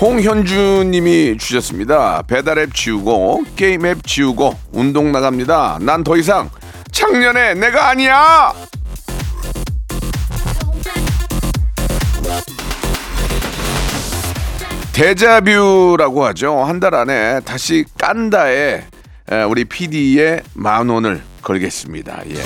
[0.00, 2.22] 홍현주님이 주셨습니다.
[2.26, 5.78] 배달앱 지우고 게임 앱 지우고 운동 나갑니다.
[5.82, 6.48] 난 더 이상
[6.90, 8.52] 작년에 내가 아니야.
[14.92, 16.62] 데자뷰라고 하죠.
[16.64, 18.82] 한 달 안에 다시 깐다에
[19.30, 22.22] 에, 우리 PD의 만 원을 걸겠습니다.
[22.30, 22.42] 예.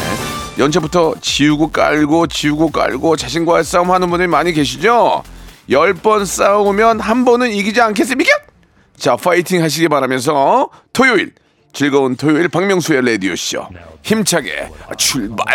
[0.58, 5.22] 연초부터 지우고 깔고 지우고 깔고 자신과의 싸움 하는 분들이 많이 계시죠?
[5.70, 8.30] 열번 싸우면 한 번은 이기지 않겠습니까?
[8.96, 11.32] 자, 파이팅 하시기 바라면서 토요일
[11.72, 13.66] 즐거운 토요일 박명수의 라디오 쇼
[14.02, 15.46] 힘차게 출발!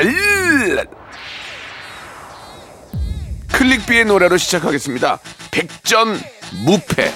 [3.54, 5.20] 클릭비의 노래로 시작하겠습니다.
[5.52, 6.20] 백전
[6.66, 7.12] 무패.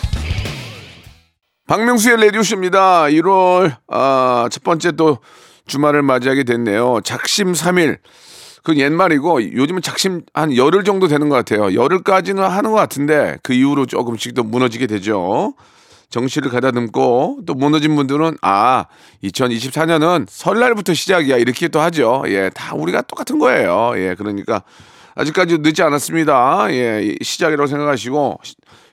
[1.67, 3.03] 박명수의 라디오쇼입니다.
[3.05, 5.19] 1월 아, 첫 번째 또
[5.67, 6.99] 주말을 맞이하게 됐네요.
[7.03, 7.99] 작심 3일.
[8.63, 11.73] 그 옛말이고 요즘은 작심 한 열흘 정도 되는 것 같아요.
[11.73, 15.53] 열흘까지는 하는 것 같은데 그 이후로 조금씩 더 무너지게 되죠.
[16.09, 18.85] 정시를 가다듬고 또 무너진 분들은 아
[19.23, 22.23] 2024년은 설날부터 시작이야 이렇게 또 하죠.
[22.27, 23.93] 예, 다 우리가 똑같은 거예요.
[23.95, 24.63] 예, 그러니까
[25.15, 26.67] 아직까지 늦지 않았습니다.
[26.69, 28.39] 예, 시작이라고 생각하시고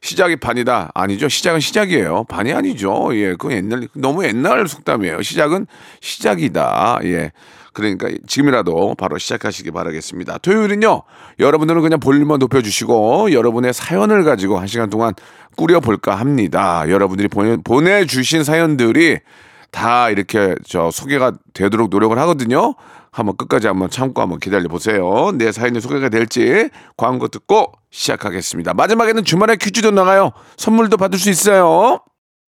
[0.00, 1.28] 시, 시작이 반이다 아니죠.
[1.28, 2.24] 시작은 시작이에요.
[2.24, 3.10] 반이 아니죠.
[3.14, 5.22] 예, 그건 옛날 너무 옛날 속담이에요.
[5.22, 5.66] 시작은
[6.00, 7.00] 시작이다.
[7.04, 7.32] 예.
[7.72, 10.38] 그러니까 지금이라도 바로 시작하시기 바라겠습니다.
[10.38, 11.02] 토요일은요,
[11.38, 15.14] 여러분들은 그냥 볼륨만 높여주시고, 여러분의 사연을 가지고 한 시간 동안
[15.56, 16.84] 꾸려볼까 합니다.
[16.88, 19.20] 여러분들이 보내, 보내주신 사연들이
[19.70, 22.74] 다 이렇게 저 소개가 되도록 노력을 하거든요.
[23.12, 25.32] 한번 끝까지 한번 참고 한번 기다려 보세요.
[25.34, 28.74] 내 사연이 소개가 될지 광고 듣고 시작하겠습니다.
[28.74, 30.32] 마지막에는 주말에 퀴즈도 나가요.
[30.56, 32.00] 선물도 받을 수 있어요.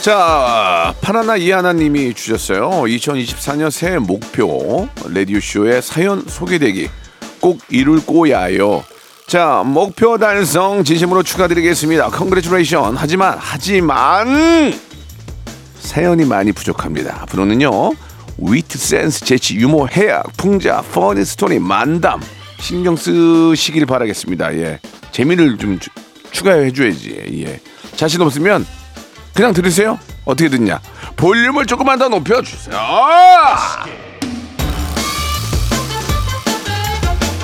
[0.00, 2.70] 자, 파라나 이하나님이 주셨어요.
[2.70, 6.88] 2024년 새해 목표 라디오 쇼에 사연 소개되기
[7.40, 8.84] 꼭 이룰 꼬야요.
[9.26, 12.08] 자, 목표 달성 진심으로 축하드리겠습니다.
[12.10, 12.96] congratulation.
[12.96, 14.72] 하지만 하지만
[15.80, 17.18] 사연이 많이 부족합니다.
[17.22, 17.92] 앞으로는요.
[18.38, 22.20] 위트 센스, 재치, 유머, 해학, 풍자, funny story, 만담
[22.60, 24.54] 신경 쓰시길 바라겠습니다.
[24.58, 24.78] 예.
[25.10, 25.90] 재미를 좀 추-
[26.30, 27.44] 추가해 줘야지.
[27.46, 27.60] 예.
[27.96, 28.64] 자신 없으면
[29.38, 30.00] 그냥 들으세요.
[30.24, 30.80] 어떻게 듣냐?
[31.14, 32.76] 볼륨을 조금만 더 높여 주세요.
[32.76, 33.84] 아!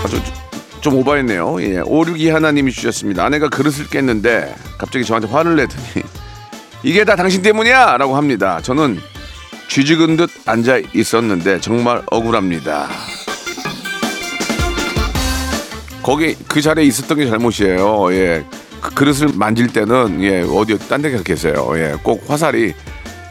[0.03, 0.21] 아, 좀,
[0.81, 1.62] 좀 오버했네요.
[1.62, 1.78] 예.
[1.87, 3.25] 562 하나님이 주셨습니다.
[3.25, 6.03] 아내가 그릇을 깼는데 갑자기 저한테 화를 내더니
[6.83, 7.97] 이게 다 당신 때문이야!
[7.97, 8.59] 라고 합니다.
[8.60, 8.99] 저는
[9.69, 12.88] 쥐죽은 듯 앉아 있었는데 정말 억울합니다.
[16.03, 18.12] 거기 그 자리에 있었던 게 잘못이에요.
[18.15, 18.44] 예.
[18.84, 21.71] 그 그릇을 만질 때는 예, 어디 딴데 계세요.
[21.77, 21.95] 예.
[22.03, 22.75] 꼭 화살이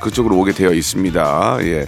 [0.02, 1.58] 그쪽으로 오게 되어 있습니다.
[1.62, 1.88] 예.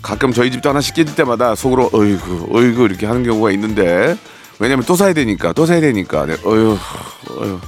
[0.00, 4.16] 가끔 저희 집도 하나씩 깨질 때마다 속으로 어이구 어이구 이렇게 하는 경우가 있는데
[4.60, 6.24] 왜냐면 또 사야 되니까 또 사야 되니까.
[6.26, 6.78] 네, 어휴
[7.36, 7.60] 어휴.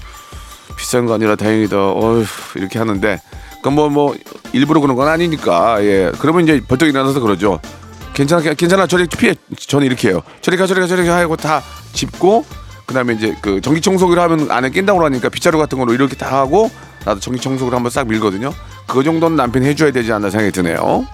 [0.76, 1.76] 비싼 거 아니라 다행이다.
[1.76, 2.24] 어휴
[2.54, 3.18] 이렇게 하는데.
[3.56, 4.14] 그건 뭐뭐
[4.52, 5.84] 일부러 그런 건 아니니까.
[5.84, 6.12] 예.
[6.20, 7.58] 그러면 이제 벌떡 일어나서 그러죠.
[8.14, 8.86] 괜찮아 괜찮아.
[8.86, 9.34] 저리 피해.
[9.56, 10.22] 저는 이렇게 해요.
[10.40, 11.16] 저리 가 저리 가 저리 가.
[11.16, 11.62] 하고 다
[11.92, 12.44] 짚고
[12.92, 16.70] 그다음에 이제 그 전기 청소기를 하면 안에 낀다고 하니까 빗자루 같은 걸로 이렇게 다 하고
[17.04, 18.52] 나도 전기 청소기를 한번 싹 밀거든요
[18.86, 21.06] 그 정도는 남편이 해줘야 되지 않나 생각이 드네요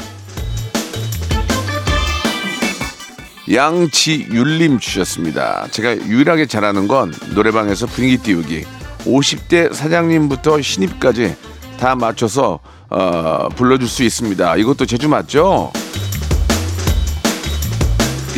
[3.50, 5.68] 양지율님 주셨습니다.
[5.70, 8.66] 제가 유일하게 잘하는 건 노래방에서 분위기 띄우기.
[9.06, 11.34] 50대 사장님부터 신입까지
[11.80, 12.58] 다 맞춰서
[12.90, 14.56] 어, 불러줄 수 있습니다.
[14.56, 15.72] 이것도 제주 맞죠?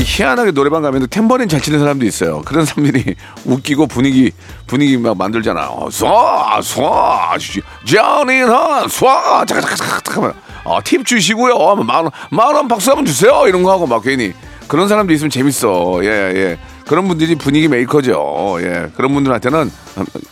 [0.00, 2.40] 이 희한하게 노래방 가면 탬버린 잘 치는 사람도 있어요.
[2.46, 4.32] 그런 사람들이 웃기고 분위기
[4.66, 5.68] 분위기 막 만들잖아.
[5.68, 10.32] 쏴, 쏴, 자니나, 쏴, 잠깐, 잠깐, 잠깐, 잠깐만.
[10.64, 11.76] 어, 팁 주시고요.
[11.84, 13.44] 만 원, 만원 박수 한번 주세요.
[13.46, 14.32] 이런 거 하고 막 괜히
[14.68, 16.00] 그런 사람도 있으면 재밌어.
[16.04, 16.58] 예, 예.
[16.86, 18.56] 그런 분들이 분위기 메이커죠.
[18.60, 18.88] 예.
[18.96, 19.70] 그런 분들한테는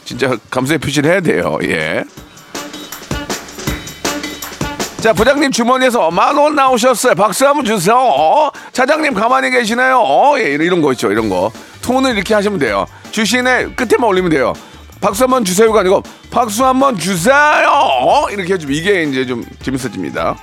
[0.05, 1.59] 진짜 감사의 표시를 해야 돼요.
[1.65, 2.05] 예.
[5.00, 7.14] 자, 부장님 주머니에서 만 원 나오셨어요.
[7.14, 7.96] 박수 한번 주세요.
[7.96, 8.50] 어?
[8.72, 10.00] 차장님 가만히 계시나요?
[10.00, 10.38] 어?
[10.38, 11.10] 예, 이런 거 있죠.
[11.12, 11.52] 이런 거.
[11.82, 12.84] 톤을 이렇게 하시면 돼요.
[13.12, 14.52] 주신의 끝에만 올리면 돼요.
[15.00, 17.68] 박수 한번 주세요가 아니고 박수 한번 주세요.
[17.70, 18.28] 어?
[18.30, 20.36] 이렇게 해주면 이게 이제 좀 재밌어집니다.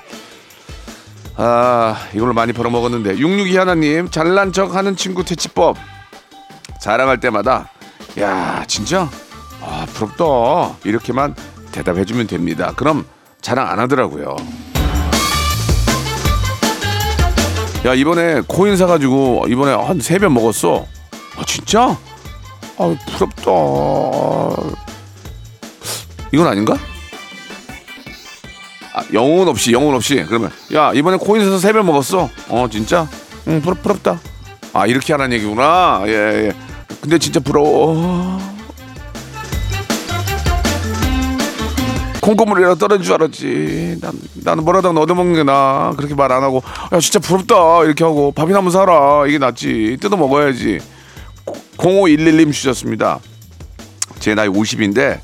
[1.36, 3.18] 아, 이걸로 많이 벌어먹었는데.
[3.18, 5.76] 662 하나님, 잘난 척 하는 친구 퇴치법.
[6.80, 7.68] 자랑할 때마다,
[8.18, 9.10] 야, 진짜?
[9.60, 10.76] 아, 부럽다.
[10.84, 11.34] 이렇게만
[11.72, 12.72] 대답해주면 됩니다.
[12.74, 13.04] 그럼
[13.46, 14.34] 자랑 안 하더라고요.
[17.84, 20.84] 야, 이번에 코인 사가지고, 이번에 한세배 먹었어.
[21.36, 21.96] 아, 진짜?
[22.76, 23.52] 아, 부럽다.
[26.32, 26.76] 이건 아닌가?
[28.92, 33.06] 아, 영혼 없이 영혼 없이 그러면 야 이번에 코인 사서 세배 먹었어 어 진짜
[33.46, 34.18] 응 부럽, 부럽다
[34.72, 36.52] 아 이렇게 하라는 얘기구나 예 예
[37.02, 38.40] 근데 진짜 부러워
[42.26, 44.12] 콩고물이라도 떨어질 줄 알았지 난,
[44.42, 46.60] 나는 뭐라도 얻어먹는 게나 그렇게 말 안 하고
[46.92, 50.80] 야 진짜 부럽다 이렇게 하고 밥이나 한번 사라 이게 낫지 뜯어 먹어야지
[51.76, 53.20] 0511님 주셨습니다
[54.18, 55.20] 제 나이 50인데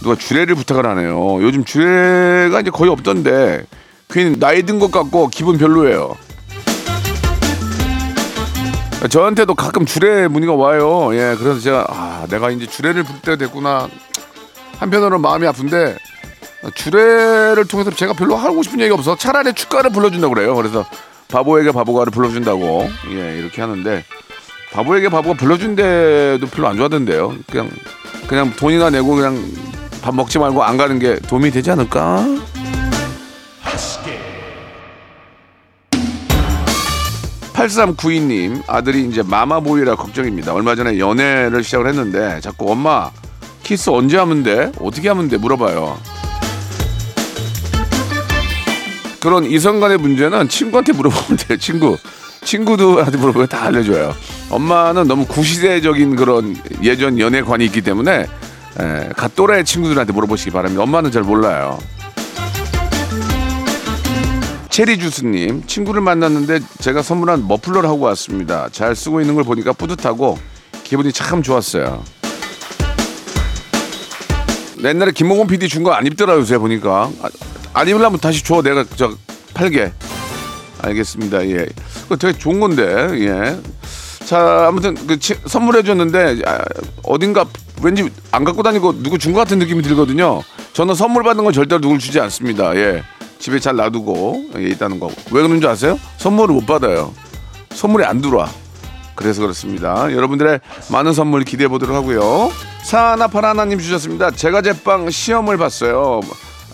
[0.00, 1.42] 누가 주례를 부탁을 하네요.
[1.42, 3.64] 요즘 주례가 이제 거의 없던데
[4.08, 6.14] 괜히 나이 든 것 같고 기분 별로예요.
[9.10, 11.10] 저한테도 가끔 주례 문의가 와요.
[11.14, 13.88] 예, 그래서 제가 아, 내가 이제 주례를 부를 때가 됐구나.
[14.78, 15.96] 한편으로는 마음이 아픈데
[16.74, 19.16] 주례를 통해서 제가 별로 하고 싶은 얘기가 없어.
[19.16, 20.54] 차라리 축가를 불러준다고 그래요.
[20.54, 20.84] 그래서
[21.28, 24.04] 바보에게 바보가를 불러준다고 예 이렇게 하는데
[24.72, 27.34] 바보에게 바보가 불러준데도 별로 안 좋아하던데요.
[27.50, 27.70] 그냥
[28.26, 29.42] 그냥 돈이나 내고 그냥
[30.02, 32.24] 밥 먹지 말고 안 가는 게 도움이 되지 않을까?
[37.52, 40.54] 8392님 아들이 이제 마마보이라 걱정입니다.
[40.54, 43.10] 얼마 전에 연애를 시작을 했는데 자꾸 엄마
[43.64, 44.70] 키스 언제 하면 돼?
[44.80, 45.36] 어떻게 하면 돼?
[45.38, 45.98] 물어봐요.
[49.20, 51.58] 그런 이성 간의 문제는 친구한테 물어보면 돼요.
[51.58, 51.96] 친구.
[52.44, 54.14] 친구들한테 물어보면 다 알려줘요.
[54.50, 58.26] 엄마는 너무 구시대적인 그런 예전 연애관이 있기 때문에
[58.80, 60.82] 에, 갓 또래 친구들한테 물어보시기 바랍니다.
[60.84, 61.78] 엄마는 잘 몰라요.
[64.70, 68.68] 체리주스님 친구를 만났는데 제가 선물한 머플러를 하고 왔습니다.
[68.70, 70.38] 잘 쓰고 있는 걸 보니까 뿌듯하고
[70.84, 72.04] 기분이 참 좋았어요.
[74.84, 76.44] 옛날에 김홍곤 PD 준 거 안 입더라고요.
[76.44, 77.28] 제가 보니까 아,
[77.78, 78.60] 안 입으려면 다시 줘.
[78.60, 79.12] 내가 저
[79.54, 79.92] 팔게.
[80.82, 81.46] 알겠습니다.
[81.48, 81.66] 예.
[82.02, 82.82] 그거 되게 좋은 건데.
[83.20, 83.56] 예.
[84.26, 86.58] 자, 아무튼 그 치- 선물해 줬는데 아,
[87.04, 87.46] 어딘가
[87.80, 90.42] 왠지 안 갖고 다니고 누구 준 것 같은 느낌이 들거든요.
[90.72, 92.74] 저는 선물 받는 건 절대로 누굴 주지 않습니다.
[92.74, 93.04] 예.
[93.38, 95.06] 집에 잘 놔두고 예, 있다는 거.
[95.30, 96.00] 왜 그런 줄 아세요?
[96.16, 97.14] 선물을 못 받아요.
[97.70, 98.50] 선물이 안 들어와.
[99.14, 100.12] 그래서 그렇습니다.
[100.12, 100.60] 여러분들의
[100.90, 102.50] 많은 선물 기대해 보도록 하고요.
[102.82, 104.32] 사나파라나님 주셨습니다.
[104.32, 106.20] 제가 제빵 시험을 봤어요.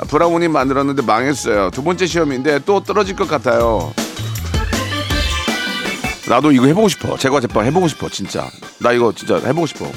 [0.09, 1.71] 브라우니 만들었는데 망했어요.
[1.71, 3.93] 두 번째 시험인데 또 떨어질 것 같아요.
[6.29, 7.17] 나도 이거 해보고 싶어.
[7.17, 8.09] 제과 제빵 해보고 싶어.
[8.09, 8.49] 진짜.
[8.81, 9.91] 나 이거 진짜 해보고 싶어.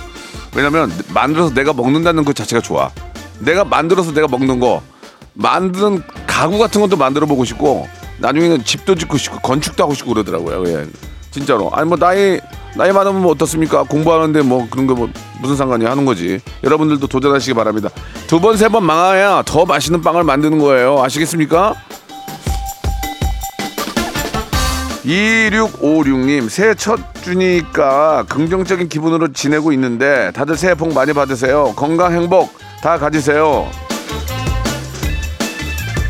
[0.56, 2.92] 왜냐면 만들어서 내가 먹는다는 것 자체가 좋아.
[3.40, 4.82] 내가 만들어서 내가 먹는 거
[5.34, 7.88] 만드는 가구 같은 것도 만들어 보고 싶고
[8.20, 10.68] 나중에는 집도 짓고 싶고 건축도 하고 싶고 그러더라고요.
[10.68, 10.88] 예.
[11.32, 11.70] 진짜로.
[11.74, 12.40] 아니 뭐 나이
[12.78, 13.84] 나이 많으면 뭐 어떻습니까?
[13.84, 15.10] 공부하는데 뭐 그런 거 뭐
[15.42, 16.40] 무슨 상관이 하는 거지.
[16.64, 17.90] 여러분들도 도전하시기 바랍니다.
[18.28, 21.02] 두 번 세 번 망해야 더 맛있는 빵을 만드는 거예요.
[21.04, 21.76] 아시겠습니까?
[25.06, 31.74] 2656님 새해 첫 주니까 긍정적인 기분으로 지내고 있는데 다들 새해 복 많이 받으세요.
[31.76, 33.70] 건강 행복 다 가지세요.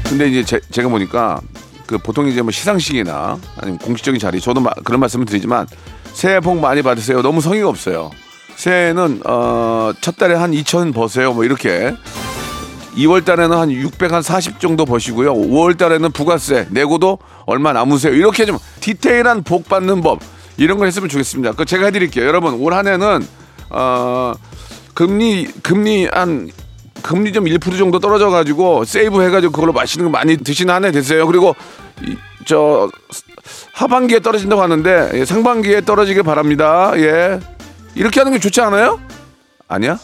[0.09, 1.39] 근데 이제 제, 제가 보니까
[1.85, 5.67] 그 보통 이제 뭐 시상식이나 아니면 공식적인 자리 저도 마- 그런 말씀을 드리지만
[6.17, 7.21] 새해 복 많이 받으세요.
[7.21, 8.09] 너무 성의가 없어요.
[8.55, 11.31] 새해는 어, 첫 달에 한 2천 버세요.
[11.31, 11.93] 뭐 이렇게
[12.95, 15.31] 2월 달에는 한 600, 한40 정도 버시고요.
[15.35, 18.15] 5월 달에는 부가세 내고도 얼마 남으세요.
[18.15, 20.19] 이렇게 좀 디테일한 복 받는 법
[20.57, 21.51] 이런 거 했으면 좋겠습니다.
[21.51, 22.25] 그 제가 해드릴게요.
[22.25, 23.23] 여러분 올 한해는
[23.69, 24.33] 어,
[24.95, 26.49] 금리 금리 한
[27.03, 30.91] 금리 좀 1% 정도 떨어져 가지고 세이브 해가지고 그걸로 맛있는 거 많이 드시는 한 해
[30.91, 31.27] 되세요.
[31.27, 31.55] 그리고
[32.01, 32.89] 이, 저
[33.77, 36.93] 하반기에 떨어진다고 하는데 예, 상반기에 떨어지길 바랍니다.
[36.95, 37.39] 예
[37.93, 38.99] 이렇게 하는 게 좋지 않아요?
[39.67, 39.99] 아니야?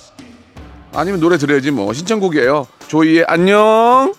[0.93, 2.67] 아니면 노래 들어야지 뭐 신청곡이에요.
[2.87, 4.13] 조이의 안녕.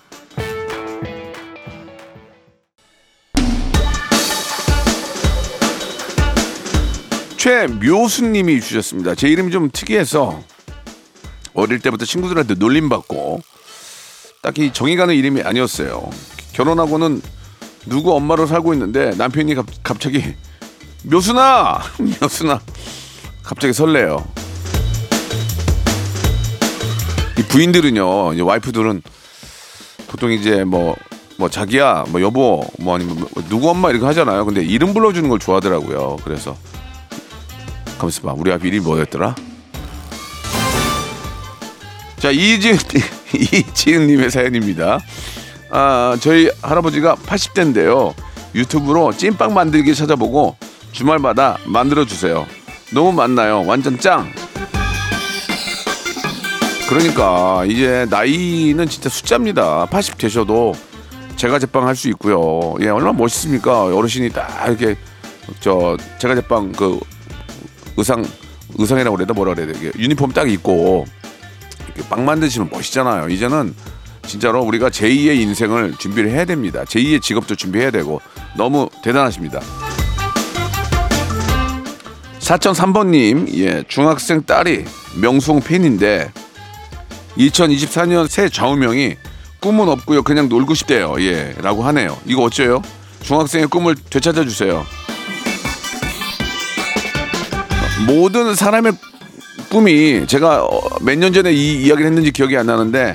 [7.37, 9.15] 최묘수님이 주셨습니다.
[9.15, 10.43] 제 이름이 좀 특이해서
[11.53, 13.41] 어릴 때부터 친구들한테 놀림 받고
[14.43, 16.11] 딱히 정이 가는 이름이 아니었어요.
[16.55, 17.23] 결혼하고는
[17.87, 20.35] 누구 엄마로 살고 있는데 남편이 갑, 갑자기
[21.05, 21.81] 묘순아
[22.21, 22.61] 묘순아
[23.43, 24.27] 갑자기 설레요.
[27.39, 29.03] 이 부인들은요, 이제 와이프들은
[30.09, 30.97] 보통 이제 뭐,
[31.37, 34.45] 뭐 자기야, 뭐 여보, 뭐 아니면 뭐 누구 엄마 이렇게 하잖아요.
[34.45, 36.17] 근데 이름 불러주는 걸 좋아하더라고요.
[36.25, 36.57] 그래서
[37.99, 38.35] 가만있어 봐.
[38.37, 39.35] 우리 아비 이름이 뭐였더라?
[42.19, 42.79] 자, 이지은,
[43.35, 45.01] 이지은님의 사연입니다.
[45.71, 48.15] 아, 저희 할아버지가 80대인데요.
[48.55, 50.57] 유튜브로 찐빵 만들기 찾아보고
[50.93, 52.47] 주말마다 만들어 주세요.
[52.93, 53.65] 너무 많나요?
[53.67, 54.31] 완전 짱!
[56.89, 59.87] 그러니까 이제 나이는 진짜 숫자입니다.
[59.87, 60.75] 80 되셔도
[61.37, 62.75] 제가 제빵 할 수 있고요.
[62.81, 63.85] 예, 얼마나 멋있습니까?
[63.87, 64.97] 어르신이 딱 이렇게
[65.61, 67.01] 저 제가 제빵 그
[67.97, 68.25] 의상
[68.79, 71.07] 의상이라고 그래야 돼 뭐라 그래야 돼 유니폼 딱 입고
[71.87, 73.29] 이렇게 빵 만드시면 멋있잖아요.
[73.31, 73.75] 이제는
[74.27, 76.85] 진짜로 우리가 제2의 인생을 준비를 해야 됩니다.
[76.85, 78.21] 제2의 직업도 준비해야 되고
[78.57, 79.61] 너무 대단하십니다.
[82.41, 84.85] 4003번님, 예, 중학생 딸이
[85.21, 86.31] 명수홍 팬인데
[87.39, 89.17] 2024년 새 좌우명이
[89.61, 90.23] 꿈은 없고요.
[90.23, 91.15] 그냥 놀고 싶대요.
[91.21, 92.19] 예, 라고 하네요.
[92.27, 92.83] 이거 어째요?
[93.23, 94.85] 중학생의 꿈을 되찾아 주세요.
[98.07, 98.93] 모든 사람의
[99.71, 103.15] 꿈이 제가 어, 몇년 전에 이 이야기를 했는지 기억이 안 나는데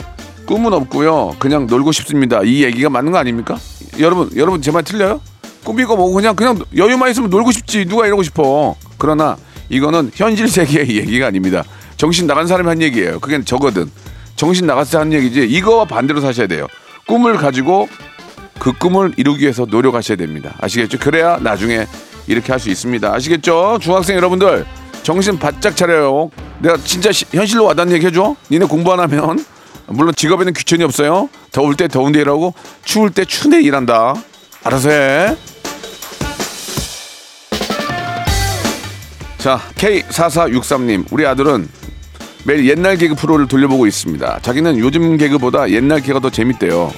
[0.49, 1.35] 꿈은 없고요.
[1.37, 2.41] 그냥 놀고 싶습니다.
[2.43, 3.55] 이 얘기가 맞는 거 아닙니까?
[3.99, 5.21] 여러분, 여러분 제 말 틀려요?
[5.63, 8.75] 꿈이고 뭐고 그냥 그냥 여유만 있으면 놀고 싶지 누가 이러고 싶어.
[8.97, 9.37] 그러나
[9.69, 11.63] 이거는 현실 세계의 얘기가 아닙니다.
[11.97, 13.19] 정신 나간 사람이 한 얘기예요.
[13.19, 13.91] 그게 저거든.
[14.35, 15.41] 정신 나갔을 때 하는 얘기지.
[15.43, 16.65] 이거와 반대로 사셔야 돼요.
[17.07, 17.87] 꿈을 가지고
[18.57, 20.55] 그 꿈을 이루기 위해서 노력하셔야 됩니다.
[20.61, 20.97] 아시겠죠?
[20.97, 21.85] 그래야 나중에
[22.25, 23.13] 이렇게 할 수 있습니다.
[23.13, 23.77] 아시겠죠?
[23.81, 24.65] 중학생 여러분들
[25.03, 26.31] 정신 바짝 차려요.
[26.59, 28.35] 내가 진짜 시- 현실로 와닿는 얘기 해줘.
[28.49, 29.45] 니네 공부 안 하면
[29.91, 31.29] 물론 직업에는 귀천이 없어요.
[31.51, 32.53] 더울 때 더운 데 일하고
[32.83, 34.13] 추울 때 추운 데 일한다.
[34.63, 35.37] 알아서 해.
[39.37, 41.05] 자, K4463님.
[41.11, 41.69] 우리 아들은
[42.45, 44.39] 매일 옛날 개그 프로를 돌려보고 있습니다.
[44.41, 46.91] 자기는 요즘 개그보다 옛날 개가 더 재밌대요.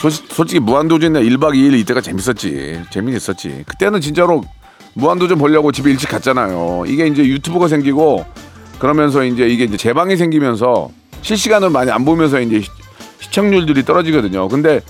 [0.00, 2.82] 솔직, 솔직히 무한도전이나 1박 2일 이때가 재밌었지.
[2.90, 3.64] 재미있었지.
[3.66, 4.42] 그때는 진짜로
[4.94, 6.84] 무한도전 보려고 집에 일찍 갔잖아요.
[6.86, 8.24] 이게 이제 유튜브가 생기고
[8.80, 10.90] 그러면서 이제 이게 이제 재방이 생기면서
[11.22, 12.68] 실시간을 많이 안 보면서 이제 시-
[13.20, 14.48] 시청률들이 떨어지거든요.
[14.48, 14.80] 근데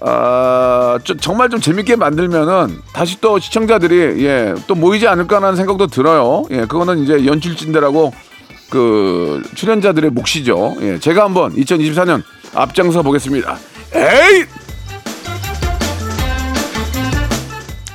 [0.00, 6.44] 아, 좀 정말 좀 재밌게 만들면은 다시 또 시청자들이 예, 또 모이지 않을까라는 생각도 들어요.
[6.50, 8.12] 예, 그거는 이제 연출진들하고
[8.70, 10.76] 그 출연자들의 몫이죠.
[10.82, 12.22] 예, 제가 한번 2024년
[12.54, 13.56] 앞장서 보겠습니다.
[13.94, 14.44] 에이!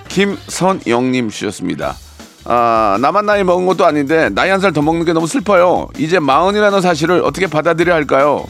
[0.10, 1.96] 김선영님 주셨습니다.
[2.46, 5.88] 아, 나만 나이 먹은 것도 아닌데 나이 한 살 더 먹는 게 너무 슬퍼요.
[5.98, 8.46] 이제 마흔이라는 사실을 어떻게 받아들여야 할까요?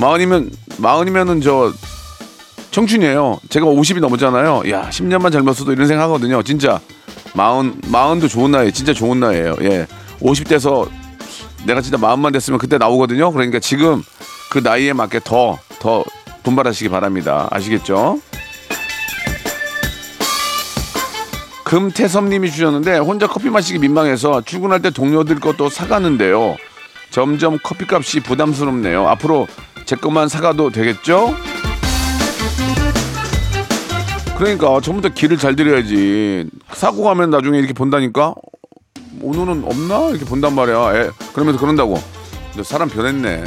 [0.00, 1.72] 마흔이면 마흔이면은 저
[2.70, 3.40] 청춘이에요.
[3.50, 4.62] 제가 50이 넘었잖아요.
[4.70, 6.42] 야, 10년만 젊었어도 이런 생각하거든요.
[6.42, 6.80] 진짜
[7.34, 9.56] 마흔 마흔도 좋은 나이, 진짜 좋은 나이예요.
[9.62, 9.86] 예,
[10.20, 10.88] 50대에서
[11.66, 13.30] 내가 진짜 마흔만 됐으면 그때 나오거든요.
[13.32, 14.02] 그러니까 지금
[14.50, 16.04] 그 나이에 맞게 더 더
[16.44, 17.48] 분발하시기 바랍니다.
[17.50, 18.20] 아시겠죠?
[21.72, 26.58] 금태섭님이 주셨는데 혼자 커피 마시기 민망해서 출근할 때 동료들 것도 사가는데요.
[27.08, 29.08] 점점 커피값이 부담스럽네요.
[29.08, 29.46] 앞으로
[29.86, 31.34] 제 것만 사가도 되겠죠?
[34.36, 36.50] 그러니까 전부터 길을 잘 들여야지.
[36.74, 38.34] 사고 가면 나중에 이렇게 본다니까.
[39.22, 40.94] 오늘은 없나 이렇게 본단 말이야.
[40.94, 41.98] 애, 그러면서 그런다고.
[42.54, 43.44] 너 사람 변했네.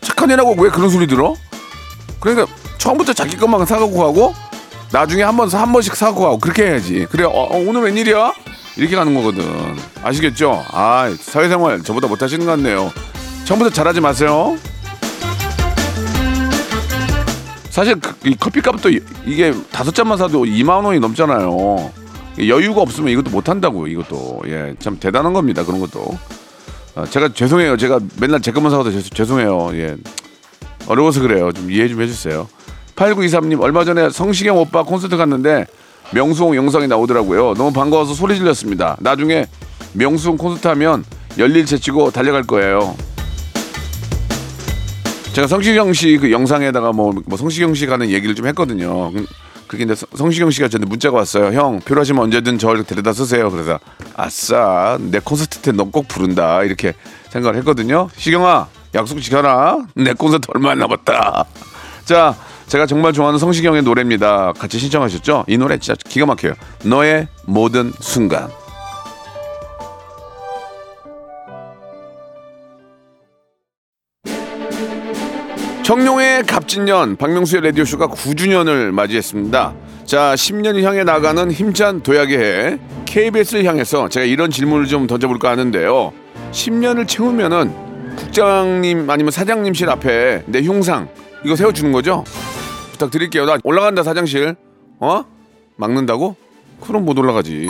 [0.00, 1.34] 착한 애라고 왜 그런 소리 들어?
[2.18, 4.34] 그러니까 처음부터 자기 것만 사가고 가고
[4.94, 7.04] 나중에 한 번 한 번씩 사고 가고 그렇게 해야지.
[7.10, 8.32] 그래 어, 어, 오늘 웬일이야?
[8.76, 9.44] 이렇게 가는 거거든.
[10.04, 10.64] 아시겠죠?
[10.70, 12.92] 아 사회생활 저보다 못하시는 것 같네요.
[13.44, 14.56] 처음부터 잘하지 마세요.
[17.70, 21.90] 사실 그, 이 커피값도 이- 이게 다섯 잔만 사도 2만 원이 넘잖아요.
[22.38, 23.88] 여유가 없으면 이것도 못 한다고요.
[23.88, 25.64] 이것도 예 참 대단한 겁니다.
[25.64, 26.16] 그런 것도.
[26.94, 27.76] 아, 제가 죄송해요.
[27.76, 29.70] 제가 맨날 제 것만 사가도 죄- 죄송해요.
[29.74, 29.96] 예
[30.86, 31.50] 어려워서 그래요.
[31.50, 32.48] 좀 이해 좀 해주세요.
[32.96, 35.66] 8923님 얼마 전에 성시경 오빠 콘서트 갔는데
[36.12, 37.54] 명수홍 영상이 나오더라고요.
[37.54, 38.96] 너무 반가워서 소리 질렀습니다.
[39.00, 39.46] 나중에
[39.94, 41.04] 명수홍 콘서트 하면
[41.38, 42.94] 열일 제치고 달려갈 거예요.
[45.32, 49.08] 제가 성시경 씨 그 영상에다가 뭐, 뭐 성시경 씨 가는 얘기를 좀 했거든요.
[49.08, 49.26] 음,
[49.66, 51.52] 그게 이제 성- 성시경 씨가 저한테 문자가 왔어요.
[51.58, 53.50] 형 필요하시면 언제든 저를 데려다 쓰세요.
[53.50, 53.80] 그래서
[54.14, 56.94] 아싸 내 콘서트 때 너 꼭 부른다 이렇게
[57.30, 58.08] 생각을 했거든요.
[58.16, 59.78] 시경아 약속 지켜라.
[59.96, 61.44] 내 콘서트 얼마 안 남았다.
[62.04, 62.36] 자
[62.66, 64.52] 제가 정말 좋아하는 성시경의 노래입니다.
[64.58, 65.44] 같이 신청하셨죠?
[65.48, 66.54] 이 노래 진짜 기가 막혀요.
[66.84, 68.48] 너의 모든 순간.
[75.84, 79.74] 청룡의 갑진년 박명수의 라디오쇼가 9주년을 맞이했습니다.
[80.06, 86.12] 자, 10년을 향해 나가는 힘찬 도약의 해 KBS를 향해서 제가 이런 질문을 좀 던져볼까 하는데요.
[86.52, 87.72] 10년을 채우면은
[88.16, 91.08] 국장님 아니면 사장님실 앞에 내 흉상
[91.44, 92.24] 이거 세워주는 거죠?
[92.92, 93.44] 부탁드릴게요.
[93.44, 94.56] 나 올라간다 사장실.
[95.00, 95.24] 어?
[95.76, 96.36] 막는다고?
[96.80, 97.66] 그럼 못 올라가지.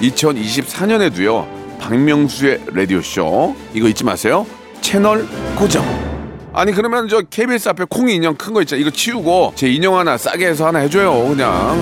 [0.00, 1.78] 2024년에도요.
[1.78, 4.46] 박명수의 라디오 쇼 이거 잊지 마세요.
[4.80, 5.84] 채널 고정.
[6.52, 8.80] 아니 그러면 저 KBS 앞에 콩이 인형 큰 거 있잖아.
[8.80, 11.28] 이거 치우고 제 인형 하나 싸게 해서 하나 해줘요.
[11.28, 11.80] 그냥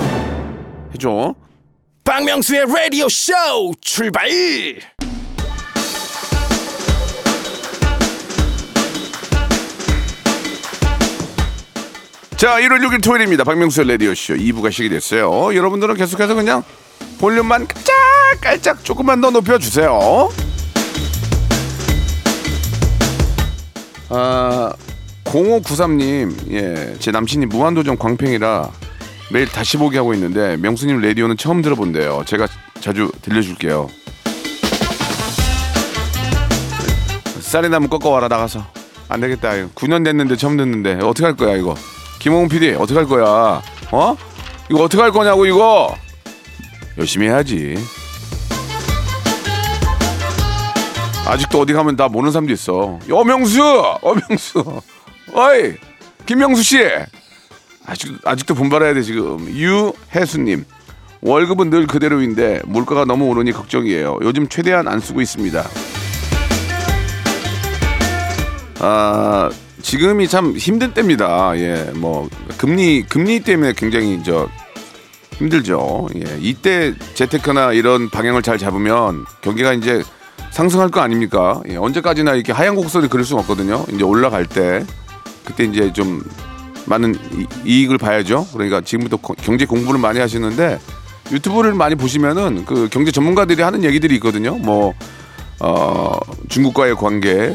[0.95, 1.35] 해줘.
[2.05, 3.33] 박명수의 라디오 쇼
[3.81, 4.29] 출발
[12.43, 13.45] 자, 1월 6일 토요일입니다.
[13.45, 15.55] 박명수의 라디오쇼 2부가 시작됐어요.
[15.55, 16.65] 여러분들은 계속해서 그냥
[17.21, 20.29] 볼륨만 깔짝깔짝 조금만 더 높여주세요.
[24.09, 24.73] 아,
[25.23, 28.69] 0593님, 예, 제 남친이 무한도전 광팽이라
[29.33, 32.25] 매일 다시 보기 하고 있는데 명수님 라디오는 처음 들어본대요.
[32.27, 32.49] 제가
[32.81, 33.89] 자주 들려줄게요.
[37.39, 38.67] 쌀이 나면 꺾어와라 나가서.
[39.09, 39.55] 안 되겠다.
[39.55, 41.77] 이거 9년 됐는데 처음 듣는데 어떻게 할 거야 이거?
[42.23, 43.61] 김홍 PD 어떻게 할 거야?
[43.91, 44.17] 어?
[44.71, 45.93] 이거 어떻게 할 거냐고 이거?
[46.97, 47.75] 열심히 해야지.
[51.27, 53.01] 아직도 어디 가면 다 모르는 사람도 있어.
[53.11, 53.61] 어명수,
[54.03, 54.83] 어명수,
[55.35, 55.75] 어이,
[56.25, 56.79] 김명수 씨.
[57.87, 59.41] 아직 아직도 분발해야 돼 지금.
[59.49, 60.65] 유혜수님
[61.23, 64.21] 월급은 늘 그대로인데 물가가 너무 오르니 걱정이에요.
[64.23, 65.65] 요즘 최대한 안 쓰고 있습니다.
[68.79, 69.51] 아
[69.83, 71.53] 지금이 참 힘든 때입니다.
[71.59, 74.49] 예, 뭐 금리 금리 때문에 굉장히 저
[75.37, 76.09] 힘들죠.
[76.17, 80.03] 예, 이때 재테크나 이런 방향을 잘 잡으면 경기가 이제
[80.51, 81.61] 상승할 거 아닙니까?
[81.69, 83.85] 예, 언제까지나 이렇게 하얀 곡선이 그릴 수는 없거든요.
[83.93, 84.85] 이제 올라갈 때
[85.45, 86.23] 그때 이제 좀
[86.87, 88.47] 많은 이- 이익을 봐야죠.
[88.53, 90.79] 그러니까 지금부터 거- 경제 공부를 많이 하시는데
[91.33, 94.57] 유튜브를 많이 보시면은 그 경제 전문가들이 하는 얘기들이 있거든요.
[94.59, 94.93] 뭐
[95.65, 97.55] 어, 중국과의 관계,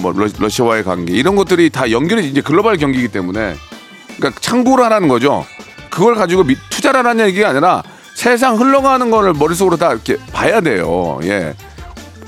[0.00, 3.56] 뭐 러, 러시아와의 관계 이런 것들이 다 연결이 이제 글로벌 경기이기 때문에
[4.16, 5.44] 그러니까 참고를 하라는 거죠.
[5.90, 7.82] 그걸 가지고 미, 투자를 하라는 얘기가 아니라
[8.14, 11.18] 세상 흘러가는 거를 머릿속으로 다 이렇게 봐야 돼요.
[11.24, 11.54] 예.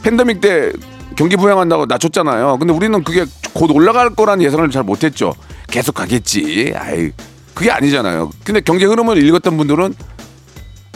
[0.03, 0.73] 팬데믹 때
[1.15, 2.59] 경기 부양한다고 낮췄잖아요.
[2.59, 5.33] 근데 우리는 그게 곧 올라갈 거라는 예상을 잘 못했죠.
[5.69, 6.73] 계속 가겠지.
[6.77, 7.13] 아이,
[7.55, 8.31] 그게 아니잖아요.
[8.43, 9.95] 근데 경제 흐름을 읽었던 분들은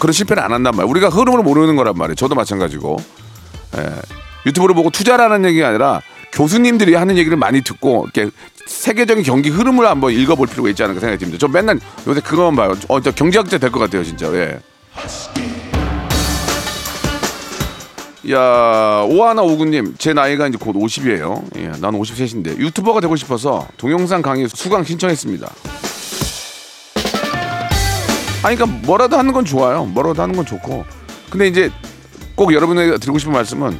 [0.00, 0.90] 그런 실패를 안 한단 말이에요.
[0.90, 2.16] 우리가 흐름을 모르는 거란 말이에요.
[2.16, 2.96] 저도 마찬가지고.
[3.78, 3.90] 예.
[4.46, 8.30] 유튜브를 보고 투자라는 얘기가 아니라 교수님들이 하는 얘기를 많이 듣고 이렇게
[8.66, 11.38] 세계적인 경기 흐름을 한번 읽어볼 필요가 있지 않을까 생각이 듭니다.
[11.40, 12.76] 저 맨날 요새 그거만 봐요.
[12.88, 14.26] 어, 저 경제학자 될 것 같아요, 진짜.
[14.34, 14.58] 예.
[18.30, 21.42] 야, 오하나 오구님, 제 나이가 이제 곧 50이에요.
[21.56, 25.46] 예, 난 53인데 유튜버가 되고 싶어서 동영상 강의 수강 신청했습니다.
[28.42, 29.84] 아니, 그러니까 뭐라도 하는 건 좋아요.
[29.84, 30.84] 뭐라도 하는 건 좋고.
[31.30, 31.70] 근데 이제
[32.34, 33.78] 꼭 여러분에게 드리고 싶은 말씀은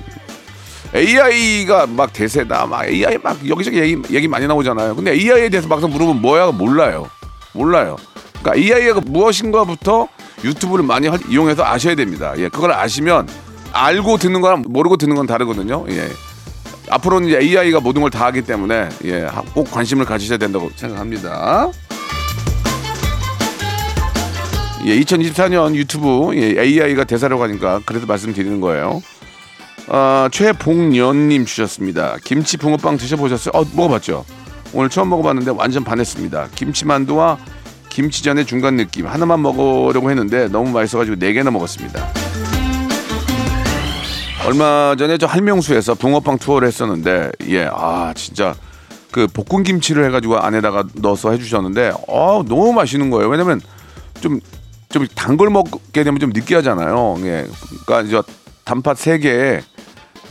[0.94, 4.94] AI가 막 대세다, 막 AI 막 여기저기 얘기, 얘기 많이 나오잖아요.
[4.94, 7.08] 근데 AI에 대해서 막상 물어보면 뭐야 몰라요.
[7.52, 7.96] 몰라요.
[8.42, 10.08] 그러니까 AI가 무엇인가부터
[10.44, 12.34] 유튜브를 많이 할- 이용해서 아셔야 됩니다.
[12.36, 13.28] 예, 그걸 아시면
[13.72, 15.84] 알고 듣는 거랑 모르고 듣는 건 다르거든요.
[15.88, 16.08] 예.
[16.90, 21.70] 앞으로는 이제 AI가 모든 걸 다 하기 때문에 예, 꼭 관심을 가지셔야 된다고 생각합니다.
[24.84, 29.02] 예, 2024년 유튜브 예, AI가 대사라고 하니까 그래서 말씀드리는 거예요.
[29.88, 32.16] 아, 최봉연님 주셨습니다.
[32.22, 33.52] 김치 붕어빵 드셔보셨어요?
[33.54, 34.24] 어, 먹어봤죠?
[34.74, 36.48] 오늘 처음 먹어봤는데 완전 반했습니다.
[36.54, 37.38] 김치만두와
[37.88, 42.06] 김치전의 중간 느낌 하나만 먹으려고 했는데 너무 맛있어가지고 네 개나 먹었습니다.
[44.46, 48.54] 얼마 전에 저 할명수에서 붕어빵 투어를 했었는데 예, 아 진짜
[49.10, 53.28] 그 볶은 김치를 해가지고 안에다가 넣어서 해주셨는데 어 너무 맛있는 거예요.
[53.28, 53.60] 왜냐면
[54.20, 54.40] 좀
[54.94, 57.16] 좀 단 걸 먹게 되면 좀 느끼하잖아요.
[57.24, 57.46] 예,
[57.84, 58.22] 그러니까 이제
[58.64, 59.60] 단팥 세 개에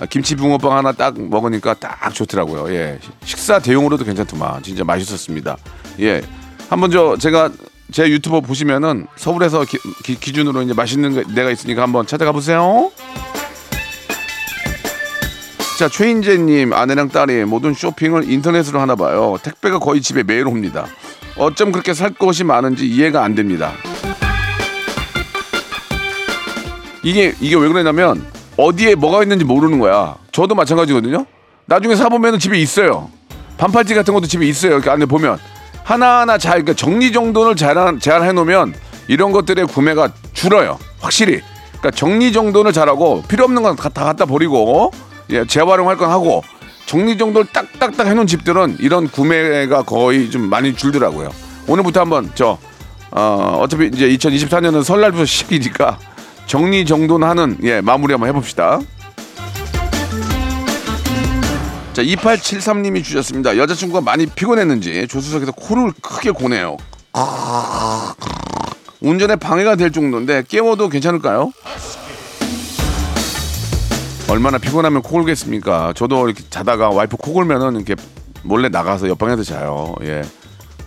[0.10, 2.74] 김치 붕어빵 하나 딱 먹으니까 딱 좋더라고요.
[2.74, 5.58] 예, 식사 대용으로도 괜찮더만 진짜 맛있었습니다.
[6.00, 6.22] 예,
[6.70, 7.52] 한번 저 제가
[7.92, 12.92] 제 유튜버 보시면은 서울에서 기, 준으로 이제 맛있는 거- 데가 있으니까 한번 찾아가 보세요.
[15.78, 19.38] 자 최인재님 아내랑 딸이 모든 쇼핑을 인터넷으로 하나 봐요.
[19.44, 20.86] 택배가 거의 집에 매일 옵니다.
[21.36, 23.74] 어쩜 그렇게 살 것이 많은지 이해가 안 됩니다.
[27.04, 28.26] 이게 이게 왜 그러냐면
[28.58, 30.16] 어디에 뭐가 있는지 모르는 거야.
[30.32, 31.26] 저도 마찬가지거든요.
[31.66, 33.10] 나중에 사 보면 집에 있어요.
[33.58, 34.74] 반팔티 같은 것도 집에 있어요.
[34.74, 35.38] 이렇게 안에 보면
[35.84, 38.74] 하나하나 잘 그러니까 정리 정돈을 잘 잘 해놓으면
[39.08, 40.80] 이런 것들의 구매가 줄어요.
[41.02, 41.42] 확실히.
[41.80, 44.92] 그러니까 정리 정돈을 잘하고 필요 없는 건 다 갖다 버리고
[45.30, 46.44] 예 재활용할 건 하고
[46.86, 51.32] 정리정돈을 딱딱딱 해놓은 집들은 이런 구매가 거의 좀 많이 줄더라고요.
[51.68, 52.58] 오늘부터 한번 저
[53.12, 55.98] 어, 어차피 이제 2024년은 설날부터 시기니까
[56.54, 58.80] 정리정돈하는 예 마무리 한번 해봅시다.
[61.94, 63.58] 자, 2873님이 주셨습니다.
[63.58, 66.78] 여자친구가 많이 피곤했는지 조수석에서 코를 크게 고네요.
[69.02, 71.52] 운전에 방해가 될 정도인데 깨워도 괜찮을까요?
[74.30, 75.94] 얼마나 피곤하면 코 골겠습니까?
[75.96, 77.96] 저도 이렇게 자다가 와이프 코 골면은 이렇게
[78.44, 79.96] 몰래 나가서 옆방에서 자요.
[80.04, 80.22] 예.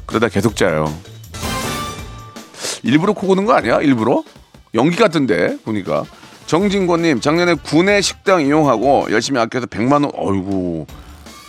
[0.06, 0.96] 그러다 계속 자요.
[2.84, 3.80] 일부러 코 고는 거 아니야?
[3.80, 4.22] 일부러?
[4.76, 6.04] 연기 같은데 보니까
[6.46, 10.86] 정진권님 작년에 군내 식당 이용하고 열심히 아껴서 100만 원 어이구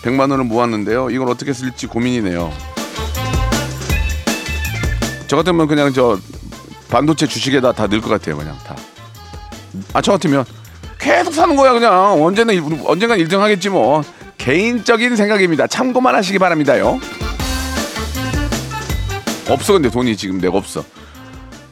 [0.02, 1.10] 100만 원을 모았는데요.
[1.12, 2.52] 이걸 어떻게 쓸지 고민이네요.
[5.28, 6.18] 저 같으면 그냥 저
[6.90, 8.38] 반도체 주식에다 다 넣을 것 같아요.
[8.38, 8.76] 그냥 다.
[9.94, 10.46] 아 저 같으면
[11.00, 14.04] 계속 사는 거야 그냥 언제는 일- 언젠간 1등 하겠지 뭐
[14.38, 15.68] 개인적인 생각입니다.
[15.68, 17.00] 참고만 하시기 바랍니다요.
[19.50, 20.84] 없어 근데 돈이 지금 내가 없어.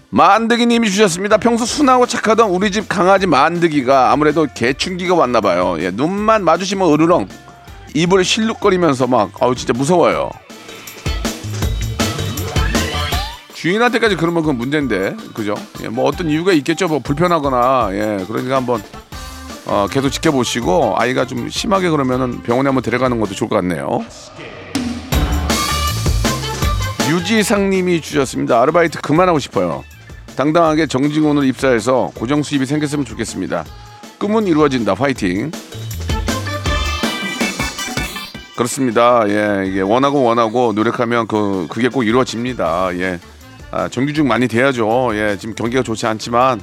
[0.10, 1.38] 만드기님이 주셨습니다.
[1.38, 5.78] 평소 순하고 착하던 우리 집 강아지 만드기가 아무래도 개충기가 왔나 봐요.
[5.80, 7.28] 예, 눈만 마주치면 으르렁
[7.94, 10.30] 입을 실룩거리면서 막 아우 진짜 무서워요.
[13.54, 15.56] 주인한테까지 그러면 그건 문제인데 그죠?
[15.84, 16.88] 예, 뭐 어떤 이유가 있겠죠.
[16.88, 18.84] 뭐 불편하거나 예 그러니까 한번
[19.66, 24.06] 어, 계속 지켜보시고 아이가 좀 심하게 그러면은 병원에 한번 데려가는 것도 좋을 것 같네요.
[27.10, 28.62] 유지상님이 주셨습니다.
[28.62, 29.84] 아르바이트 그만하고 싶어요.
[30.36, 33.66] 당당하게 정직원으로 입사해서 고정 수입이 생겼으면 좋겠습니다.
[34.20, 34.94] 꿈은 이루어진다.
[34.94, 35.52] 화이팅.
[38.56, 39.26] 그렇습니다.
[39.28, 42.98] 예, 이게 원하고 원하고 노력하면 그 그게 꼭 이루어집니다.
[42.98, 43.20] 예,
[43.72, 45.12] 아, 정규직 많이 돼야죠.
[45.14, 46.62] 예, 지금 경기가 좋지 않지만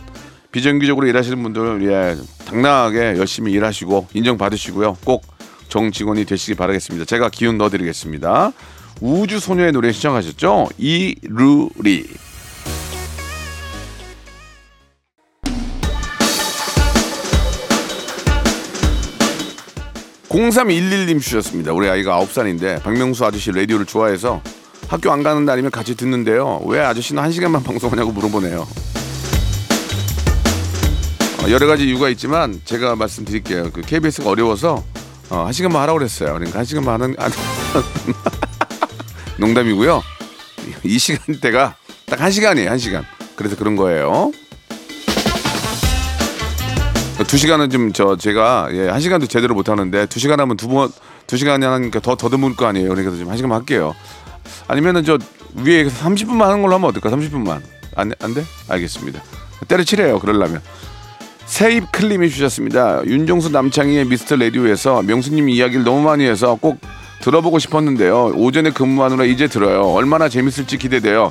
[0.53, 4.97] 비정규직으로 일하시는 분들 예, 당당하게 열심히 일하시고 인정 받으시고요.
[5.05, 5.23] 꼭
[5.69, 7.05] 정직원이 되시기 바라겠습니다.
[7.05, 8.53] 제가 기운 넣어드리겠습니다.
[9.01, 10.69] 우주 소녀의 노래 시청하셨죠?
[10.79, 12.07] 이루리.
[20.33, 21.75] 0311님 주셨습니다.
[21.75, 24.41] 우리 아이가 9살인데 박명수 아저씨 라디오를 좋아해서
[24.89, 26.63] 학교 안 가는 날이면 같이 듣는데요.
[26.65, 28.67] 왜 아저씨는 한 시간만 방송하냐고 물어보네요.
[31.43, 33.71] 어, 여러 가지 이유가 있지만 제가 말씀드릴게요.
[33.73, 34.83] 그 KBS가 어려워서
[35.29, 36.33] 어, 한 시간만 하라고 그랬어요.
[36.33, 37.29] 그러니까 한 시간만 하는 아,
[39.39, 40.03] 농담이고요.
[40.85, 42.71] 이 시간대가 딱한 시간이에요.
[42.71, 43.05] 한 시간.
[43.37, 44.33] 그래서 그런 거예요.
[47.33, 50.69] 두 시간은 좀 저 제가 예, 한 시간도 제대로 못 하는데 두 시간 하면 두
[50.69, 50.91] 번
[51.27, 52.91] 두 시간이 하니까 더 더듬을 거 아니에요.
[52.91, 53.95] 그러니까 좀 한 시간만 할게요.
[54.69, 55.17] 아니면은 저
[55.55, 57.09] 위에 30분만 하는 걸로 하면 어떨까?
[57.09, 57.63] 30분만
[57.97, 58.45] 안 안 돼?
[58.69, 59.23] 알겠습니다.
[59.67, 60.19] 때려치래요.
[60.19, 60.61] 그러려면
[61.47, 63.03] 세입 클림이 주셨습니다.
[63.07, 66.81] 윤종수 남창희의 미스터 라디오에서 명수님 이야기를 너무 많이 해서 꼭
[67.23, 68.33] 들어보고 싶었는데요.
[68.37, 69.85] 오전에 근무하느라 이제 들어요.
[69.85, 71.31] 얼마나 재밌을지 기대돼요.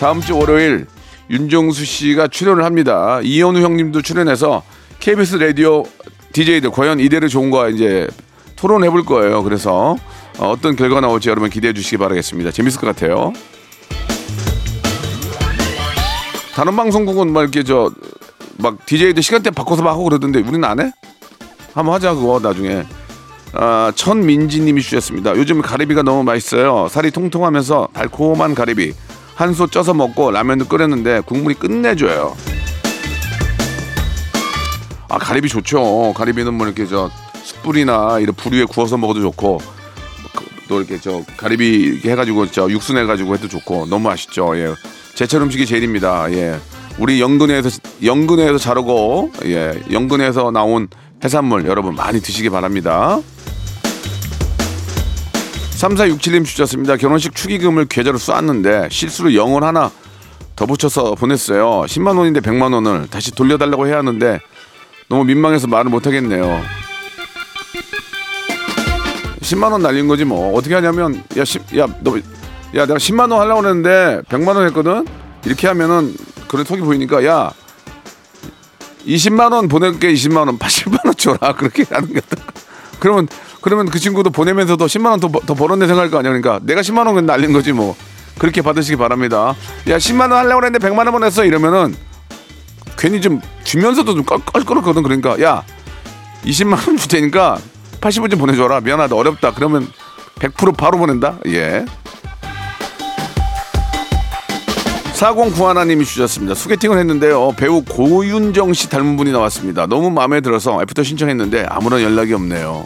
[0.00, 0.86] 다음 주 월요일
[1.30, 3.20] 윤종수 씨가 출연을 합니다.
[3.22, 4.62] 이현우 형님도 출연해서
[5.00, 5.84] KBS 라디오
[6.32, 8.06] DJ들 과연 이대로 좋은 거 이제
[8.56, 9.42] 토론해 볼 거예요.
[9.42, 9.96] 그래서
[10.38, 12.50] 어, 어떤 결과 나올지 여러분 기대해 주시기 바라겠습니다.
[12.50, 13.32] 재밌을 것 같아요.
[16.54, 17.90] 다른 방송국은 막 이렇게 저
[18.58, 20.90] 막 DJ들 시간대 바꿔서 막 하고 그러던데 우리는 안 해?
[21.74, 22.84] 한번 하자 그거 나중에.
[23.52, 25.36] 아, 천민지님이 주셨습니다.
[25.36, 26.88] 요즘 가리비가 너무 맛있어요.
[26.88, 28.94] 살이 통통하면서 달콤한 가리비
[29.34, 32.34] 한 솥 쪄서 먹고 라면도 끓였는데 국물이 끝내줘요.
[35.08, 36.12] 아 가리비 좋죠.
[36.14, 37.10] 가리비는 뭐 이렇게 저
[37.44, 39.60] 숯불이나 이런 불 위에 구워서 먹어도 좋고
[40.34, 44.56] 그, 또 이렇게 저 가리비 해가지고 저 육수 내가지고 해도 좋고 너무 맛있죠.
[44.58, 44.74] 예,
[45.14, 46.30] 제철 음식이 제일입니다.
[46.32, 46.58] 예,
[46.98, 47.70] 우리 영근에서
[48.02, 50.88] 영근에서 자르고 예, 영근에서 나온
[51.22, 53.20] 해산물 여러분 많이 드시기 바랍니다.
[55.76, 56.96] 3467님 주셨습니다.
[56.96, 59.90] 결혼식 축의금을 계좌로 쏘았는데 실수로 영원 하나
[60.56, 61.82] 더 붙여서 보냈어요.
[61.86, 64.40] 10만 원인데 100만 원을 다시 돌려달라고 해야 하는데
[65.08, 66.62] 너무 민망해서 말을 못 하겠네요.
[69.40, 70.56] 10만 원 날린 거지 뭐.
[70.56, 75.06] 어떻게 하냐면 야, 10, 야, 너 야, 내가 10만 원 하려고 했는데 100만 원 했거든.
[75.44, 76.14] 이렇게 하면은
[76.48, 77.52] 그래 속이 보이니까 야
[79.06, 82.52] 20만 원 보낼게 20만 원 80만 원 줘라 그렇게 하는 게 어떨까?
[82.98, 83.28] 그러면
[83.60, 86.32] 그러면 그 친구도 보내면서도 10만 원더더 벌었네 생각할 거 아니야.
[86.32, 87.96] 그러니까 내가 10만 원 날린 거지 뭐.
[88.38, 89.54] 그렇게 받으시기 바랍니다.
[89.88, 91.94] 야 10만 원 하려고 했는데 100만 원 보냈어 이러면은
[92.96, 95.62] 괜히 좀 주면서도 좀 껄끄럽거든 그러니까 야
[96.44, 97.58] 20만 원 줄 테니까
[98.00, 99.88] 80원 좀 보내줘라 미안하다 어렵다 그러면
[100.36, 101.84] 100% 바로 보낸다 예.
[105.16, 106.54] 4091님이 주셨습니다.
[106.54, 107.52] 소개팅을 했는데요.
[107.56, 109.86] 배우 고윤정 씨 닮은 분이 나왔습니다.
[109.86, 112.84] 너무 마음에 들어서 애프터 신청했는데 아무런 연락이 없네요.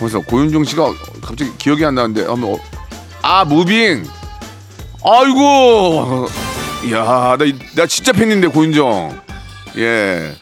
[0.00, 0.92] 거기서 고윤정 씨가
[1.22, 2.36] 갑자기 기억이 안 나는데 어,
[3.22, 4.02] 아 무빙
[5.04, 6.26] 아이고
[6.92, 9.18] 야 나 나 진짜 팬인데 고윤정
[9.78, 10.32] 예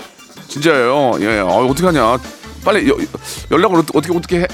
[0.49, 2.18] 진짜예요 예 아, 어떻게 하냐
[2.64, 2.96] 빨리 여,
[3.51, 4.46] 연락을 어떻게 어떻게 해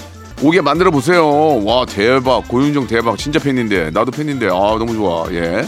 [0.42, 5.64] 오게 만들어 보세요 와 대박 고윤정 대박 진짜 팬인데 나도 팬인데 아 너무 좋아 예.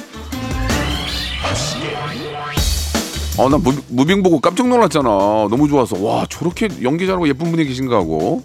[3.41, 3.57] 아, 나
[3.89, 5.09] 무빙 보고 깜짝 놀랐잖아.
[5.09, 5.97] 너무 좋아서.
[6.03, 8.43] 와, 저렇게 연기 잘하고 예쁜 분이 계신가 하고.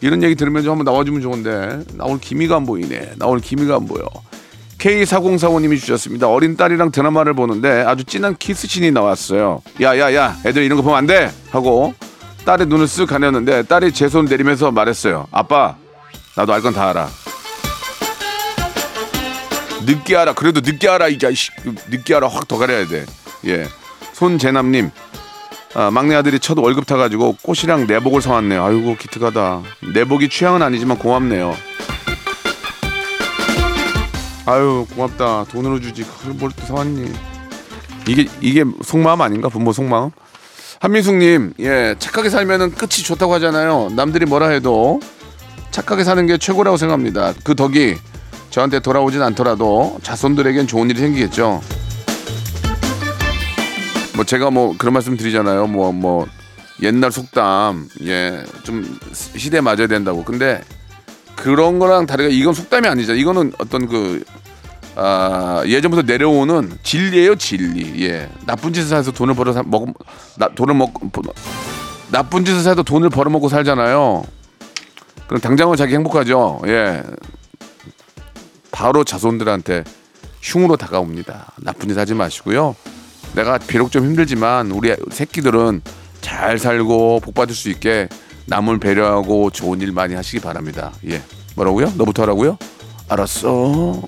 [0.00, 1.84] 이런 얘기 들으면 좀 한번 나와주면 좋은데.
[1.94, 3.12] 나 오늘 기미가 안 보이네.
[3.18, 4.04] 나 오늘 기미가 안 보여.
[4.78, 6.28] K4045님이 주셨습니다.
[6.28, 9.62] 어린 딸이랑 드라마를 보는데 아주 진한 키스신이 나왔어요.
[9.82, 11.30] 야, 야, 야, 애들 이런 거 보면 안 돼!
[11.50, 11.94] 하고
[12.44, 15.26] 딸의 눈을 쓱 가렸는데 딸이 제 손 내리면서 말했어요.
[15.32, 15.76] 아빠,
[16.36, 17.08] 나도 알 건 다 알아.
[19.84, 20.32] 늦게 알아.
[20.34, 21.52] 그래도 늦게 알아, 이 자식.
[21.90, 22.28] 늦게 알아.
[22.28, 23.06] 확 더 가려야 돼.
[23.46, 23.66] 예.
[24.12, 24.90] 손재남님,
[25.74, 28.64] 아, 막내 아들이 첫 월급 타가지고 꽃이랑 내복을 사왔네요.
[28.64, 29.62] 아이고 기특하다.
[29.94, 31.54] 내복이 취향은 아니지만 고맙네요.
[34.46, 35.44] 아유 고맙다.
[35.50, 36.04] 돈으로 주지.
[36.04, 37.12] 그걸 뭘또 사왔니?
[38.08, 39.48] 이게 이게 속마음 아닌가?
[39.48, 40.10] 부모 속마음?
[40.80, 43.90] 한민숙님, 예 착하게 살면은 끝이 좋다고 하잖아요.
[43.96, 45.00] 남들이 뭐라 해도
[45.72, 47.32] 착하게 사는 게 최고라고 생각합니다.
[47.44, 47.96] 그 덕이
[48.50, 51.60] 저한테 돌아오진 않더라도 자손들에겐 좋은 일이 생기겠죠.
[54.14, 55.66] 뭐 제가 뭐 그런 말씀 드리잖아요.
[55.66, 56.26] 뭐뭐
[56.82, 60.22] 옛날 속담 예 좀 시대 맞아야 된다고.
[60.24, 60.62] 근데
[61.36, 63.14] 그런 거랑 다르게 이건 속담이 아니죠.
[63.14, 64.24] 이거는 어떤 그
[64.96, 68.02] 아, 예전부터 내려오는 진리예요, 진리.
[68.04, 68.28] 예.
[68.46, 69.86] 나쁜 짓을 해서 돈을 벌어 사, 먹
[70.38, 70.92] 나, 돈을 먹
[72.10, 74.24] 나쁜 짓을 해도 돈을 벌어 먹고 살잖아요.
[75.26, 76.62] 그럼 당장은 자기 행복하죠.
[76.66, 77.02] 예.
[78.70, 79.84] 바로 자손들한테
[80.40, 81.52] 흉으로 다가옵니다.
[81.62, 82.74] 나쁜 짓 하지 마시고요.
[83.34, 85.82] 내가 비록 좀 힘들지만 우리 새끼들은
[86.22, 88.08] 잘 살고 복 받을 수 있게
[88.46, 90.92] 남을 배려하고 좋은 일 많이 하시기 바랍니다.
[91.08, 91.22] 예.
[91.56, 91.92] 뭐라고요?
[91.96, 92.58] 너부터 하라고요?
[93.08, 94.02] 알았어.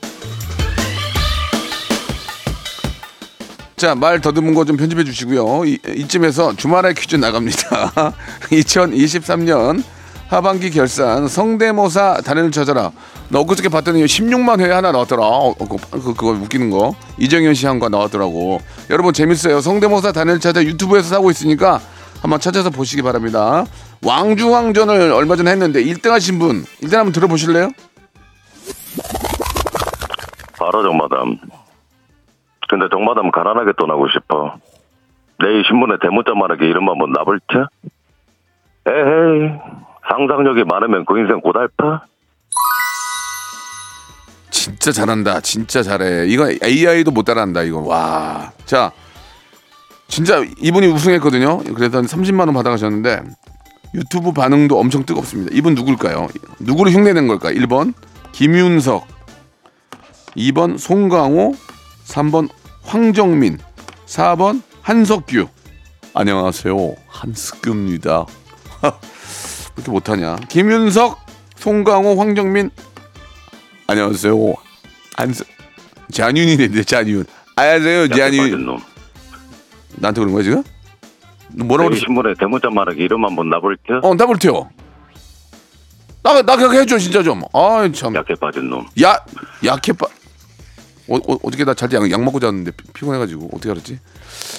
[3.77, 5.65] 자, 말 더듬은 거 좀 편집해 주시고요.
[5.65, 7.93] 이, 이쯤에서 주말에 퀴즈 나갑니다.
[8.51, 9.83] 2023년
[10.29, 12.91] 하반기 결산 성대모사 단연을 찾아라.
[13.31, 15.25] 너 엊그저께 봤더니 16만 회 하나 나왔더라.
[15.25, 16.95] 어, 어, 그, 그거 웃기는 거.
[17.19, 18.61] 이정현 씨 한 거 나왔더라고.
[18.91, 19.61] 여러분 재밌어요.
[19.61, 21.81] 성대모사 단연을 찾아 유튜브에서 사고 있으니까
[22.21, 23.65] 한번 찾아서 보시기 바랍니다.
[24.05, 27.71] 왕중왕전을 얼마 전에 했는데 1등 하신 분, 1등 한번 들어보실래요?
[30.59, 31.39] 바로 정마담.
[32.69, 34.59] 근데 정마담 가난하게 떠나고 싶어.
[35.41, 37.55] 내일 신문에 대문자 말하게 이름 한번 나불테?
[38.87, 39.51] 에헤이,
[40.11, 42.03] 상상력이 많으면 그 인생 고달파?
[44.51, 45.41] 진짜 잘한다.
[45.41, 46.27] 진짜 잘해.
[46.27, 47.63] 이거 AI도 못 따라한다.
[47.63, 47.81] 이거.
[47.81, 48.53] 와.
[48.65, 48.93] 자.
[50.09, 51.59] 진짜 이분이 우승했거든요.
[51.75, 53.23] 그래서 30만 원 받아가셨는데
[53.95, 55.55] 유튜브 반응도 엄청 뜨겁습니다.
[55.55, 56.29] 이분 누굴까요?
[56.61, 57.51] 누구를 흉내낸 걸까?
[57.53, 57.95] 1번
[58.33, 59.07] 김윤석
[60.37, 61.55] 2번 송강호
[62.07, 62.49] 3번
[62.83, 63.59] 황정민
[64.07, 65.49] 4번 한석규
[66.15, 66.95] 안녕하세요.
[67.09, 68.27] 한석규입니다.
[68.83, 68.91] 왜
[69.77, 70.37] 이렇게 못하냐?
[70.49, 71.19] 김윤석
[71.57, 72.71] 송강호 황정민
[73.87, 74.35] 안녕하세요.
[75.17, 75.47] 안석
[76.13, 77.25] 잔윤이네 잔윤.
[77.57, 78.65] 안녕하세요 잔윤.
[78.65, 78.81] 놈.
[79.97, 80.63] 나한테 그런 거야 지금?
[81.55, 82.01] 내일 그랬어?
[82.05, 83.95] 신문에 대문자 말하게 이름 한번 나불테?
[84.03, 84.69] 어 나볼 테요.
[86.23, 87.43] 나, 나 그렇게 해줘 진짜 좀.
[87.53, 88.15] 아이 참.
[88.15, 88.85] 약해 빠진 놈.
[89.03, 89.17] 야
[89.65, 90.07] 약해 빠.
[91.11, 93.99] 어, 어, 어떻게 나 잘 때 약 먹고 잤는데 피- 피곤해가지고 어떻게 알았지?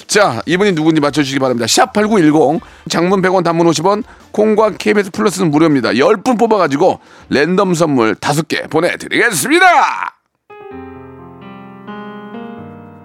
[0.08, 1.68] 자 이분이 누군지 맞춰주시기 바랍니다.
[1.68, 5.90] 샵 #8910 장문 100원, 단문 50원, 콩과 KBS 플러스는 무료입니다.
[5.90, 6.98] 10분 뽑아가지고
[7.28, 9.66] 랜덤 선물 5개 보내드리겠습니다.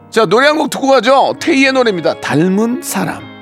[0.10, 1.36] 자 노래 한 곡 듣고 가죠.
[1.40, 2.20] 테이의 노래입니다.
[2.22, 3.35] 닮은 사람.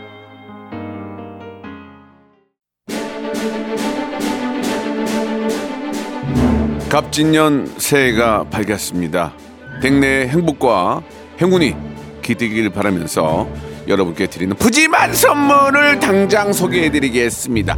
[6.93, 9.33] 갑진년 새해가 밝았습니다.
[9.81, 11.01] 댁내의 행복과
[11.41, 11.75] 행운이
[12.21, 13.49] 기대길 바라면서
[13.87, 17.75] 여러분께 드리는 푸짐한 선물을 당장 소개해드리겠습니다.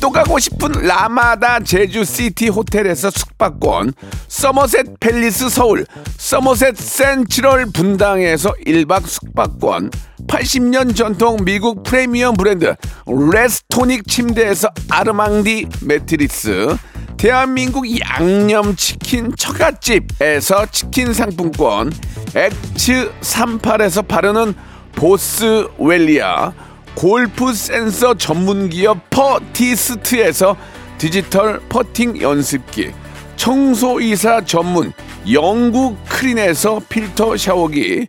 [0.00, 3.92] 또 가고 싶은 라마다 제주시티 호텔에서 숙박권,
[4.26, 5.86] 서머셋 팰리스 서울,
[6.18, 9.92] 서머셋 센트럴 분당에서 1박 숙박권,
[10.26, 12.74] 80년 전통 미국 프리미엄 브랜드
[13.06, 16.76] 레스토닉 침대에서 아르망디 매트리스,
[17.22, 21.92] 대한민국 양념치킨 처갓집에서 치킨 상품권,
[22.34, 24.54] 엑츠 38에서 바르는
[24.96, 26.52] 보스웰리아,
[26.96, 30.56] 골프 센서 전문 기업 퍼티스트에서
[30.98, 32.90] 디지털 퍼팅 연습기,
[33.36, 34.92] 청소이사 전문
[35.30, 38.08] 영구크린에서 필터 샤워기,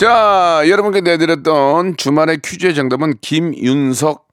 [0.00, 4.28] 자, 여러분께 내드렸던 주말의 퀴즈의 정답은 김윤석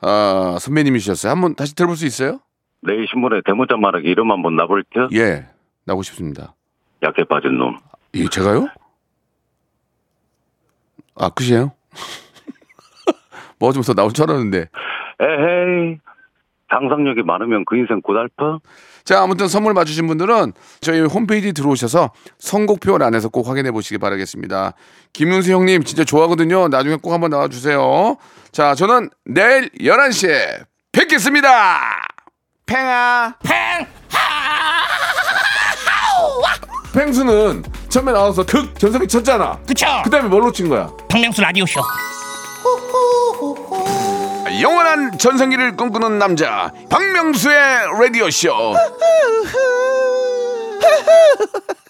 [0.00, 1.30] 어, 선배님이셨어요.
[1.30, 2.40] 한번 다시 들어볼 수 있어요?
[2.80, 5.44] 내일 신문에 대문자 말하기 이름 한번 나볼 때 예,
[5.84, 6.54] 나고 싶습니다.
[7.02, 7.76] 약해 빠진 놈.
[8.14, 8.68] 예, 제가요?
[11.14, 11.72] 아, 끝이에요?
[13.60, 14.66] 뭐가 좀 더 나올 줄 알았는데.
[15.20, 15.98] 에헤이.
[16.70, 18.60] 상상력이 많으면 그 인생 고달파?
[19.04, 24.74] 자, 아무튼 선물 맞추신 분들은 저희 홈페이지 들어오셔서 선곡표 안에서 꼭 확인해 보시기 바라겠습니다.
[25.12, 26.68] 김윤수 형님 진짜 좋아하거든요.
[26.68, 28.16] 나중에 꼭 한번 나와 주세요.
[28.52, 31.80] 자, 저는 내일 11시에 뵙겠습니다.
[32.66, 33.34] 팽아.
[33.42, 33.86] 팽!
[36.92, 39.58] 팽수는 처음에 나와서 극 전성기 쳤잖아.
[39.66, 39.86] 그쵸?
[40.04, 40.90] 그 다음에 뭘로 친 거야?
[41.08, 41.80] 박명수 라디오쇼
[44.60, 47.56] 영원한 전성기를 꿈꾸는 남자 박명수의
[48.00, 48.74] 라디오 쇼.